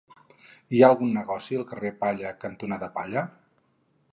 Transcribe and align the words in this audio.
Hi 0.77 0.79
ha 0.83 0.87
algun 0.93 1.11
negoci 1.17 1.59
al 1.59 1.67
carrer 1.73 1.91
Palla 2.05 2.33
cantonada 2.47 2.89
Palla? 2.99 3.25